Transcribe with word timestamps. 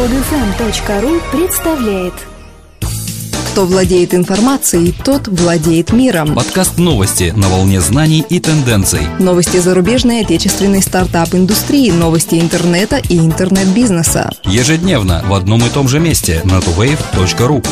Подфм.ру 0.00 1.20
представляет 1.30 2.14
Кто 3.52 3.66
владеет 3.66 4.14
информацией, 4.14 4.94
тот 5.04 5.28
владеет 5.28 5.92
миром. 5.92 6.34
Подкаст 6.34 6.78
новости 6.78 7.34
на 7.36 7.50
волне 7.50 7.82
знаний 7.82 8.24
и 8.26 8.40
тенденций. 8.40 9.02
Новости 9.18 9.58
зарубежной 9.58 10.20
и 10.20 10.24
отечественной 10.24 10.80
стартап-индустрии, 10.80 11.90
новости 11.90 12.36
интернета 12.36 12.96
и 12.96 13.18
интернет-бизнеса. 13.18 14.30
Ежедневно 14.44 15.22
в 15.26 15.34
одном 15.34 15.66
и 15.66 15.68
том 15.68 15.86
же 15.86 16.00
месте 16.00 16.40
на 16.44 16.60
tuwave.ru. 16.60 17.62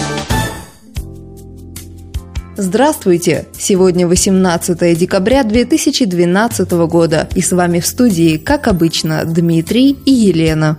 Здравствуйте! 2.58 3.46
Сегодня 3.58 4.06
18 4.06 4.98
декабря 4.98 5.45
2012 5.45 6.70
года, 6.72 7.26
и 7.34 7.40
с 7.40 7.52
вами 7.52 7.80
в 7.80 7.86
студии, 7.86 8.36
как 8.36 8.68
обычно, 8.68 9.24
Дмитрий 9.24 9.96
и 10.04 10.12
Елена. 10.12 10.76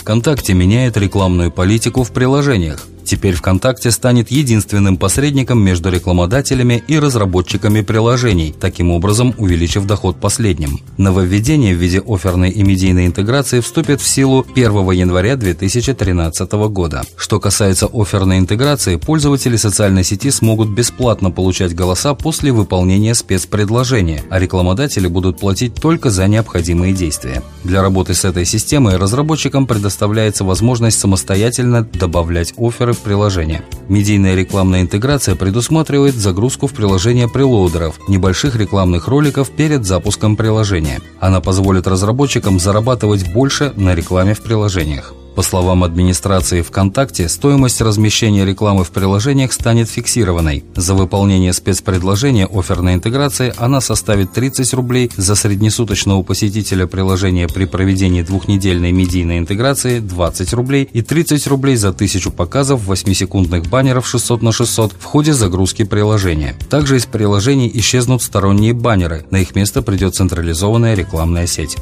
ВКонтакте 0.00 0.54
меняет 0.54 0.96
рекламную 0.96 1.50
политику 1.50 2.04
в 2.04 2.10
приложениях. 2.10 2.89
Теперь 3.10 3.34
ВКонтакте 3.34 3.90
станет 3.90 4.30
единственным 4.30 4.96
посредником 4.96 5.60
между 5.60 5.90
рекламодателями 5.90 6.84
и 6.86 6.96
разработчиками 6.96 7.80
приложений, 7.80 8.54
таким 8.60 8.92
образом 8.92 9.34
увеличив 9.36 9.84
доход 9.84 10.20
последним. 10.20 10.78
Нововведение 10.96 11.74
в 11.74 11.78
виде 11.78 12.00
оферной 12.06 12.50
и 12.50 12.62
медийной 12.62 13.06
интеграции 13.06 13.58
вступит 13.58 14.00
в 14.00 14.06
силу 14.06 14.46
1 14.54 14.92
января 14.92 15.34
2013 15.34 16.52
года. 16.68 17.02
Что 17.16 17.40
касается 17.40 17.88
оферной 17.92 18.38
интеграции, 18.38 18.94
пользователи 18.94 19.56
социальной 19.56 20.04
сети 20.04 20.30
смогут 20.30 20.68
бесплатно 20.68 21.32
получать 21.32 21.74
голоса 21.74 22.14
после 22.14 22.52
выполнения 22.52 23.16
спецпредложения, 23.16 24.22
а 24.30 24.38
рекламодатели 24.38 25.08
будут 25.08 25.40
платить 25.40 25.74
только 25.74 26.10
за 26.10 26.28
необходимые 26.28 26.92
действия. 26.92 27.42
Для 27.64 27.82
работы 27.82 28.14
с 28.14 28.24
этой 28.24 28.44
системой 28.44 28.98
разработчикам 28.98 29.66
предоставляется 29.66 30.44
возможность 30.44 31.00
самостоятельно 31.00 31.82
добавлять 31.82 32.54
оферы 32.56 32.94
приложения. 33.00 33.64
Медийная 33.88 34.34
рекламная 34.34 34.82
интеграция 34.82 35.34
предусматривает 35.34 36.14
загрузку 36.14 36.66
в 36.66 36.72
приложение 36.72 37.28
прелоудеров, 37.28 37.98
небольших 38.08 38.56
рекламных 38.56 39.08
роликов 39.08 39.50
перед 39.50 39.84
запуском 39.84 40.36
приложения. 40.36 41.00
Она 41.18 41.40
позволит 41.40 41.86
разработчикам 41.86 42.58
зарабатывать 42.60 43.32
больше 43.32 43.72
на 43.76 43.94
рекламе 43.94 44.34
в 44.34 44.42
приложениях. 44.42 45.14
По 45.34 45.42
словам 45.42 45.84
администрации 45.84 46.60
ВКонтакте, 46.60 47.28
стоимость 47.28 47.80
размещения 47.80 48.44
рекламы 48.44 48.84
в 48.84 48.90
приложениях 48.90 49.52
станет 49.52 49.88
фиксированной. 49.88 50.64
За 50.74 50.94
выполнение 50.94 51.52
спецпредложения 51.52 52.46
оферной 52.46 52.94
интеграции 52.94 53.54
она 53.56 53.80
составит 53.80 54.32
30 54.32 54.74
рублей, 54.74 55.10
за 55.16 55.34
среднесуточного 55.34 56.22
посетителя 56.22 56.86
приложения 56.86 57.46
при 57.48 57.64
проведении 57.64 58.22
двухнедельной 58.22 58.92
медийной 58.92 59.38
интеграции 59.38 60.00
20 60.00 60.52
рублей 60.54 60.88
и 60.92 61.02
30 61.02 61.46
рублей 61.46 61.76
за 61.76 61.92
тысячу 61.92 62.30
показов 62.30 62.88
8-секундных 62.88 63.68
баннеров 63.68 64.08
600 64.08 64.42
на 64.42 64.52
600 64.52 64.92
в 64.98 65.04
ходе 65.04 65.32
загрузки 65.32 65.84
приложения. 65.84 66.56
Также 66.68 66.96
из 66.96 67.06
приложений 67.06 67.70
исчезнут 67.74 68.22
сторонние 68.22 68.72
баннеры, 68.72 69.24
на 69.30 69.36
их 69.36 69.54
место 69.54 69.82
придет 69.82 70.14
централизованная 70.14 70.94
рекламная 70.94 71.46
сеть. 71.46 71.76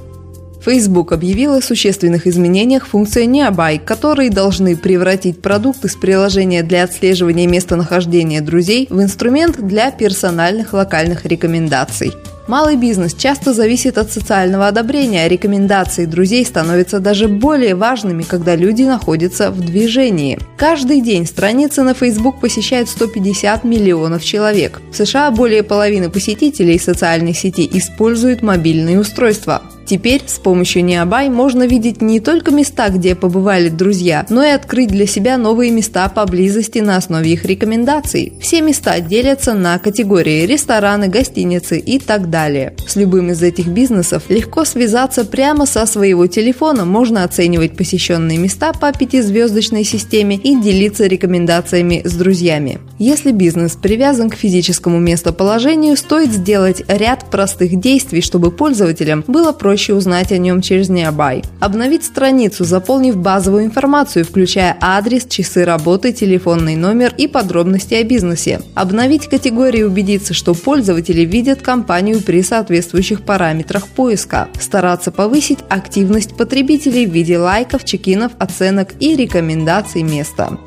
Facebook 0.61 1.13
объявил 1.13 1.55
о 1.55 1.63
существенных 1.63 2.27
изменениях 2.27 2.87
функции 2.87 3.27
Nearby, 3.27 3.79
которые 3.79 4.31
должны 4.31 4.77
превратить 4.77 5.41
продукт 5.41 5.85
из 5.85 5.95
приложения 5.97 6.63
для 6.63 6.85
отслеживания 6.85 7.47
местонахождения 7.47 8.41
друзей 8.41 8.87
в 8.91 9.01
инструмент 9.01 9.59
для 9.59 9.91
персональных 9.91 10.73
локальных 10.73 11.25
рекомендаций. 11.27 12.13
Малый 12.49 12.77
бизнес 12.77 13.13
часто 13.13 13.53
зависит 13.53 13.99
от 13.99 14.11
социального 14.11 14.69
одобрения, 14.69 15.25
а 15.25 15.29
рекомендации 15.29 16.07
друзей 16.07 16.47
становятся 16.47 16.99
даже 16.99 17.29
более 17.29 17.75
важными, 17.75 18.23
когда 18.23 18.57
люди 18.57 18.85
находятся 18.85 19.51
в 19.51 19.61
движении. 19.61 20.39
Каждый 20.57 21.03
день 21.03 21.27
страницы 21.27 21.83
на 21.83 21.93
Facebook 21.93 22.41
посещают 22.41 22.89
150 22.89 23.65
миллионов 23.65 24.25
человек. 24.25 24.81
В 24.91 24.97
США 24.97 25.31
более 25.31 25.63
половины 25.63 26.09
посетителей 26.09 26.79
социальной 26.79 27.35
сети 27.35 27.69
используют 27.71 28.41
мобильные 28.41 28.99
устройства. 28.99 29.61
Теперь 29.89 30.21
с 30.27 30.39
помощью 30.39 30.85
Необай 30.85 31.31
можно 31.31 31.67
видеть 31.67 32.03
не 32.03 32.21
только 32.21 32.51
места, 32.51 32.91
где 32.91 33.15
побывали 33.15 33.71
друзья, 33.71 34.27
но 34.29 34.45
и 34.45 34.51
открыть 34.51 34.91
для 34.91 35.07
себя 35.07 35.39
новые 35.39 35.71
места 35.71 36.07
поблизости 36.11 36.81
на 36.81 36.99
основе 36.99 37.33
их 37.33 37.47
рекомендаций. 37.47 38.35
Все 38.39 38.61
места 38.61 39.01
делятся 39.01 39.55
на 39.55 39.79
категории 39.79 40.45
рестораны, 40.45 41.09
гостиницы 41.09 41.79
и 41.79 41.99
так 41.99 42.29
далее. 42.29 42.75
С 42.87 42.97
любым 42.97 43.31
из 43.31 43.43
этих 43.43 43.69
бизнесов 43.69 44.25
легко 44.29 44.67
связаться 44.67 45.25
прямо 45.25 45.65
со 45.65 45.87
своего 45.87 46.27
телефона, 46.27 46.85
можно 46.85 47.25
оценивать 47.25 47.75
посещенные 47.75 48.37
места 48.37 48.75
по 48.75 48.93
пятизвездочной 48.93 49.85
системе 49.85 50.37
и 50.37 50.61
делиться 50.61 51.07
рекомендациями 51.07 52.03
с 52.05 52.13
друзьями. 52.13 52.79
Если 52.99 53.33
бизнес 53.33 53.75
привязан 53.75 54.29
к 54.29 54.35
физическому 54.35 54.99
местоположению, 54.99 55.97
стоит 55.97 56.33
сделать 56.33 56.83
ряд 56.89 57.31
простых 57.31 57.81
действий, 57.81 58.21
чтобы 58.21 58.51
пользователям 58.51 59.25
было 59.27 59.53
проще 59.53 59.78
проще 59.79 59.95
узнать 59.95 60.33
о 60.33 60.39
нем 60.39 60.61
через 60.61 60.91
Nearby. 60.91 61.45
Обновить 61.61 62.03
страницу, 62.03 62.65
заполнив 62.65 63.17
базовую 63.17 63.65
информацию, 63.65 64.25
включая 64.25 64.77
адрес, 64.81 65.25
часы 65.25 65.65
работы, 65.65 66.13
телефонный 66.13 66.75
номер 66.75 67.15
и 67.17 67.29
подробности 67.29 67.95
о 67.95 68.03
бизнесе. 68.03 68.61
Обновить 68.75 69.29
категории 69.29 69.81
и 69.81 69.85
убедиться, 69.85 70.35
что 70.35 70.55
пользователи 70.55 71.21
видят 71.21 71.63
компанию 71.63 72.21
при 72.21 72.43
соответствующих 72.43 73.23
параметрах 73.23 73.87
поиска. 73.87 74.49
Стараться 74.59 75.13
повысить 75.13 75.61
активность 75.69 76.37
потребителей 76.37 77.07
в 77.07 77.13
виде 77.13 77.39
лайков, 77.39 77.85
чекинов, 77.85 78.33
оценок 78.41 78.95
и 78.99 79.15
рекомендаций 79.15 80.03
места. 80.03 80.59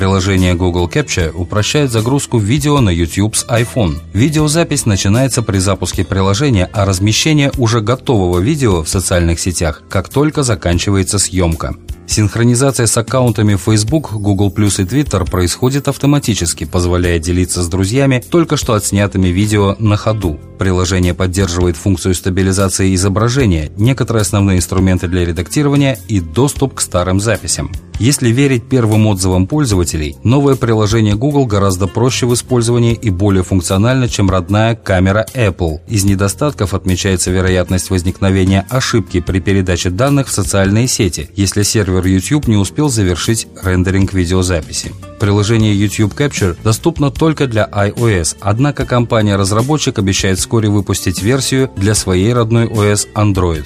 Приложение 0.00 0.54
Google 0.54 0.88
Capture 0.88 1.30
упрощает 1.30 1.90
загрузку 1.90 2.38
видео 2.38 2.80
на 2.80 2.88
YouTube 2.88 3.36
с 3.36 3.44
iPhone. 3.44 3.98
Видеозапись 4.14 4.86
начинается 4.86 5.42
при 5.42 5.58
запуске 5.58 6.06
приложения, 6.06 6.70
а 6.72 6.86
размещение 6.86 7.52
уже 7.58 7.82
готового 7.82 8.38
видео 8.38 8.82
в 8.82 8.88
социальных 8.88 9.40
сетях, 9.40 9.82
как 9.90 10.08
только 10.08 10.42
заканчивается 10.42 11.18
съемка. 11.18 11.74
Синхронизация 12.06 12.86
с 12.86 12.96
аккаунтами 12.96 13.56
Facebook, 13.56 14.14
Google 14.14 14.50
Plus 14.50 14.82
и 14.82 14.86
Twitter 14.86 15.30
происходит 15.30 15.86
автоматически, 15.86 16.64
позволяя 16.64 17.18
делиться 17.18 17.62
с 17.62 17.68
друзьями 17.68 18.24
только 18.26 18.56
что 18.56 18.72
отснятыми 18.72 19.28
видео 19.28 19.76
на 19.78 19.98
ходу. 19.98 20.40
Приложение 20.60 21.14
поддерживает 21.14 21.78
функцию 21.78 22.14
стабилизации 22.14 22.94
изображения, 22.94 23.72
некоторые 23.78 24.20
основные 24.20 24.58
инструменты 24.58 25.08
для 25.08 25.24
редактирования 25.24 25.98
и 26.06 26.20
доступ 26.20 26.74
к 26.74 26.82
старым 26.82 27.18
записям. 27.18 27.72
Если 27.98 28.28
верить 28.28 28.68
первым 28.68 29.06
отзывам 29.06 29.46
пользователей, 29.46 30.16
новое 30.22 30.56
приложение 30.56 31.14
Google 31.14 31.46
гораздо 31.46 31.86
проще 31.86 32.26
в 32.26 32.34
использовании 32.34 32.92
и 32.92 33.08
более 33.08 33.42
функционально, 33.42 34.06
чем 34.06 34.28
родная 34.28 34.74
камера 34.74 35.24
Apple. 35.32 35.78
Из 35.88 36.04
недостатков 36.04 36.74
отмечается 36.74 37.30
вероятность 37.30 37.88
возникновения 37.88 38.66
ошибки 38.68 39.20
при 39.20 39.40
передаче 39.40 39.88
данных 39.88 40.28
в 40.28 40.32
социальные 40.32 40.88
сети, 40.88 41.30
если 41.36 41.62
сервер 41.62 42.04
YouTube 42.04 42.48
не 42.48 42.58
успел 42.58 42.90
завершить 42.90 43.48
рендеринг 43.62 44.12
видеозаписи. 44.12 44.92
Приложение 45.20 45.74
YouTube 45.74 46.14
Capture 46.14 46.56
доступно 46.64 47.10
только 47.10 47.46
для 47.46 47.68
iOS, 47.70 48.38
однако 48.40 48.86
компания-разработчик 48.86 49.98
обещает 49.98 50.38
вскоре 50.38 50.70
выпустить 50.70 51.22
версию 51.22 51.70
для 51.76 51.94
своей 51.94 52.32
родной 52.32 52.66
OS 52.66 53.06
Android. 53.14 53.64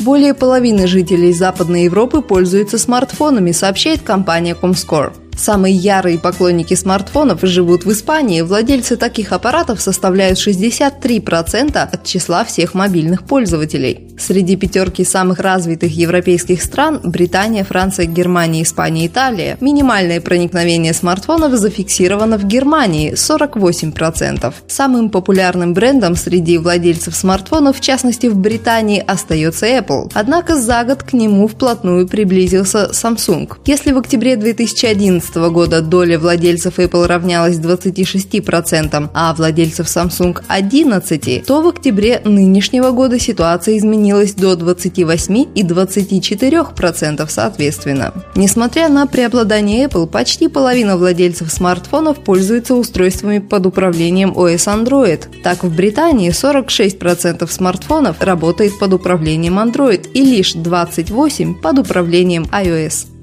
Более 0.00 0.34
половины 0.34 0.86
жителей 0.86 1.32
Западной 1.32 1.84
Европы 1.84 2.20
пользуются 2.20 2.76
смартфонами, 2.76 3.52
сообщает 3.52 4.02
компания 4.02 4.54
Comscore. 4.60 5.14
Самые 5.36 5.74
ярые 5.74 6.18
поклонники 6.18 6.74
смартфонов 6.74 7.40
живут 7.42 7.84
в 7.84 7.92
Испании. 7.92 8.42
Владельцы 8.42 8.96
таких 8.96 9.32
аппаратов 9.32 9.80
составляют 9.80 10.38
63% 10.38 11.76
от 11.76 12.04
числа 12.04 12.44
всех 12.44 12.74
мобильных 12.74 13.24
пользователей. 13.24 14.08
Среди 14.18 14.56
пятерки 14.56 15.04
самых 15.04 15.40
развитых 15.40 15.94
европейских 15.96 16.62
стран– 16.62 17.00
Британия, 17.02 17.64
Франция, 17.64 18.06
Германия, 18.06 18.62
Испания, 18.62 19.06
Италия. 19.06 19.58
Минимальное 19.60 20.20
проникновение 20.20 20.94
смартфонов 20.94 21.52
зафиксировано 21.54 22.38
в 22.38 22.44
Германии– 22.44 23.12
48%. 23.14 24.54
Самым 24.68 25.10
популярным 25.10 25.74
брендом 25.74 26.14
среди 26.14 26.58
владельцев 26.58 27.16
смартфонов, 27.16 27.78
в 27.78 27.80
частности 27.80 28.26
в 28.28 28.36
Британии, 28.36 29.02
остается 29.04 29.66
Apple. 29.66 30.10
Однако 30.14 30.56
за 30.56 30.84
год 30.84 31.02
к 31.02 31.12
нему 31.12 31.48
вплотную 31.48 32.06
приблизился 32.06 32.90
Samsung. 32.92 33.50
Если 33.66 33.92
в 33.92 33.98
октябре 33.98 34.36
2011 34.36 35.23
2011 35.30 35.52
года 35.52 35.80
доля 35.80 36.18
владельцев 36.18 36.78
Apple 36.78 37.06
равнялась 37.06 37.56
26%, 37.56 39.10
а 39.12 39.34
владельцев 39.34 39.86
Samsung 39.86 40.42
11%, 40.48 41.44
то 41.44 41.62
в 41.62 41.68
октябре 41.68 42.20
нынешнего 42.24 42.90
года 42.90 43.18
ситуация 43.18 43.78
изменилась 43.78 44.34
до 44.34 44.56
28 44.56 45.46
и 45.54 45.62
24% 45.62 47.26
соответственно. 47.28 48.12
Несмотря 48.34 48.88
на 48.88 49.06
преобладание 49.06 49.86
Apple, 49.86 50.06
почти 50.06 50.48
половина 50.48 50.96
владельцев 50.96 51.50
смартфонов 51.50 52.18
пользуется 52.18 52.74
устройствами 52.74 53.38
под 53.38 53.66
управлением 53.66 54.32
OS 54.32 54.66
Android. 54.66 55.42
Так, 55.42 55.64
в 55.64 55.74
Британии 55.74 56.30
46% 56.30 57.50
смартфонов 57.50 58.20
работает 58.20 58.78
под 58.78 58.94
управлением 58.94 59.58
Android 59.58 60.10
и 60.12 60.22
лишь 60.22 60.54
28% 60.54 61.60
под 61.60 61.78
управлением 61.78 62.44
iOS. 62.44 63.13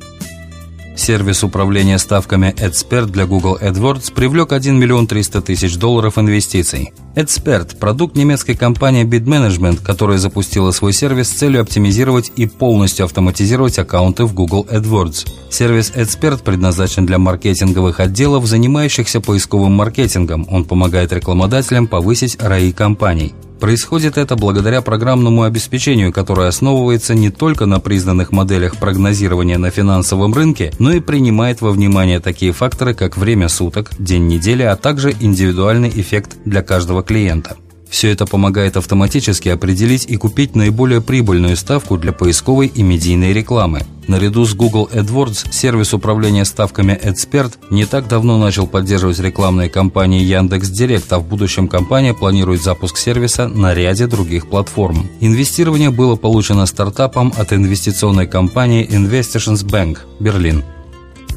Сервис 0.95 1.43
управления 1.43 1.97
ставками 1.97 2.53
Expert 2.57 3.07
для 3.07 3.25
Google 3.25 3.57
AdWords 3.61 4.13
привлек 4.13 4.51
1 4.51 4.77
миллион 4.77 5.07
300 5.07 5.41
тысяч 5.41 5.77
долларов 5.77 6.17
инвестиций. 6.17 6.93
Expert– 7.15 7.77
продукт 7.79 8.15
немецкой 8.15 8.55
компании 8.55 9.05
Bid 9.05 9.23
Management, 9.23 9.83
которая 9.83 10.17
запустила 10.17 10.71
свой 10.71 10.93
сервис 10.93 11.29
с 11.29 11.33
целью 11.33 11.61
оптимизировать 11.61 12.31
и 12.35 12.45
полностью 12.45 13.05
автоматизировать 13.05 13.79
аккаунты 13.79 14.25
в 14.25 14.33
Google 14.33 14.67
AdWords. 14.69 15.27
Сервис 15.49 15.91
Expert 15.95 16.43
предназначен 16.43 17.05
для 17.05 17.17
маркетинговых 17.17 17.99
отделов, 17.99 18.45
занимающихся 18.45 19.21
поисковым 19.21 19.73
маркетингом. 19.73 20.47
Он 20.49 20.65
помогает 20.65 21.13
рекламодателям 21.13 21.87
повысить 21.87 22.35
ROI 22.35 22.73
компаний. 22.73 23.33
Происходит 23.61 24.17
это 24.17 24.35
благодаря 24.35 24.81
программному 24.81 25.43
обеспечению, 25.43 26.11
которое 26.11 26.47
основывается 26.47 27.13
не 27.13 27.29
только 27.29 27.67
на 27.67 27.79
признанных 27.79 28.31
моделях 28.31 28.75
прогнозирования 28.77 29.59
на 29.59 29.69
финансовом 29.69 30.33
рынке, 30.33 30.73
но 30.79 30.93
и 30.93 30.99
принимает 30.99 31.61
во 31.61 31.69
внимание 31.69 32.19
такие 32.19 32.53
факторы, 32.53 32.95
как 32.95 33.17
время 33.17 33.49
суток, 33.49 33.91
день 33.99 34.25
недели, 34.25 34.63
а 34.63 34.75
также 34.75 35.13
индивидуальный 35.19 35.89
эффект 35.89 36.37
для 36.43 36.63
каждого 36.63 37.03
клиента. 37.03 37.55
Все 37.91 38.09
это 38.09 38.25
помогает 38.25 38.77
автоматически 38.77 39.49
определить 39.49 40.05
и 40.05 40.15
купить 40.15 40.55
наиболее 40.55 41.01
прибыльную 41.01 41.57
ставку 41.57 41.97
для 41.97 42.13
поисковой 42.13 42.67
и 42.67 42.81
медийной 42.81 43.33
рекламы. 43.33 43.81
Наряду 44.07 44.45
с 44.45 44.55
Google 44.55 44.89
AdWords 44.91 45.51
сервис 45.51 45.93
управления 45.93 46.45
ставками 46.45 46.99
Expert 47.03 47.53
не 47.69 47.85
так 47.85 48.07
давно 48.07 48.37
начал 48.37 48.65
поддерживать 48.65 49.19
рекламные 49.19 49.69
кампании 49.69 50.23
Яндекс.Директ, 50.23 51.11
а 51.11 51.19
в 51.19 51.27
будущем 51.27 51.67
компания 51.67 52.13
планирует 52.13 52.63
запуск 52.63 52.95
сервиса 52.95 53.49
на 53.49 53.73
ряде 53.73 54.07
других 54.07 54.47
платформ. 54.49 55.09
Инвестирование 55.19 55.91
было 55.91 56.15
получено 56.15 56.65
стартапом 56.67 57.33
от 57.37 57.51
инвестиционной 57.51 58.25
компании 58.25 58.87
Investitions 58.87 59.65
Bank, 59.65 59.99
Берлин. 60.19 60.63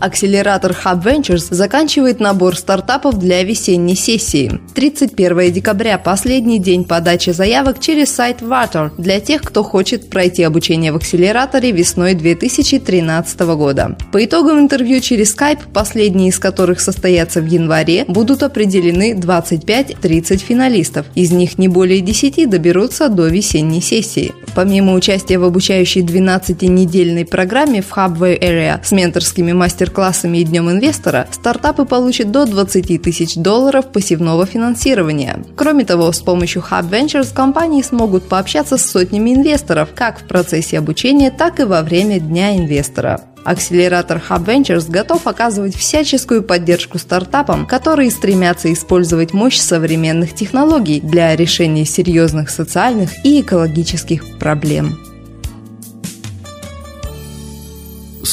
Акселератор 0.04 0.76
Hub 0.84 1.02
Ventures 1.02 1.46
заканчивает 1.48 2.20
набор 2.20 2.58
стартапов 2.58 3.18
для 3.18 3.42
весенней 3.42 3.96
сессии. 3.96 4.60
31 4.74 5.50
декабря– 5.50 5.96
последний 6.04 6.58
день 6.58 6.84
подачи 6.84 7.30
заявок 7.30 7.80
через 7.80 8.10
сайт 8.10 8.42
Water 8.42 8.90
для 8.98 9.18
тех, 9.20 9.40
кто 9.40 9.62
хочет 9.62 10.10
пройти 10.10 10.42
обучение 10.42 10.92
в 10.92 10.96
акселераторе 10.96 11.70
весной 11.70 12.12
2013 12.12 13.40
года. 13.56 13.96
По 14.12 14.22
итогам 14.22 14.58
интервью 14.58 15.00
через 15.00 15.34
Skype, 15.34 15.60
последние 15.72 16.28
из 16.28 16.38
которых 16.38 16.80
состоятся 16.80 17.40
в 17.40 17.46
январе, 17.46 18.04
будут 18.06 18.42
определены 18.42 19.14
25-30 19.14 20.36
финалистов. 20.36 21.06
Из 21.14 21.32
них 21.32 21.56
не 21.56 21.68
более 21.68 22.02
10 22.02 22.50
доберутся 22.50 23.08
до 23.08 23.28
весенней 23.28 23.80
сессии. 23.80 24.34
Помимо 24.54 24.92
участия 24.92 25.38
в 25.38 25.44
обучающей 25.44 26.02
12-недельной 26.02 27.24
программе 27.24 27.80
в 27.80 27.90
Hubway 27.90 28.38
Area 28.38 28.84
с 28.84 28.92
менторскими 28.92 29.52
мастер 29.52 29.92
мастер-классами 29.94 30.38
и 30.38 30.44
Днем 30.44 30.70
инвестора, 30.70 31.26
стартапы 31.30 31.84
получат 31.84 32.30
до 32.30 32.46
20 32.46 33.02
тысяч 33.02 33.36
долларов 33.36 33.86
пассивного 33.92 34.46
финансирования. 34.46 35.44
Кроме 35.56 35.84
того, 35.84 36.10
с 36.12 36.20
помощью 36.20 36.62
Hub 36.70 36.90
Ventures 36.90 37.32
компании 37.34 37.82
смогут 37.82 38.28
пообщаться 38.28 38.76
с 38.76 38.84
сотнями 38.84 39.34
инвесторов 39.34 39.90
как 39.94 40.20
в 40.20 40.24
процессе 40.24 40.78
обучения, 40.78 41.30
так 41.30 41.60
и 41.60 41.64
во 41.64 41.82
время 41.82 42.20
Дня 42.20 42.56
инвестора. 42.56 43.20
Акселератор 43.44 44.22
Hub 44.28 44.44
Ventures 44.44 44.90
готов 44.90 45.26
оказывать 45.26 45.76
всяческую 45.76 46.42
поддержку 46.42 46.98
стартапам, 46.98 47.66
которые 47.66 48.10
стремятся 48.10 48.72
использовать 48.72 49.32
мощь 49.32 49.58
современных 49.58 50.34
технологий 50.34 51.00
для 51.00 51.36
решения 51.36 51.84
серьезных 51.84 52.50
социальных 52.50 53.10
и 53.24 53.40
экологических 53.42 54.38
проблем. 54.38 55.13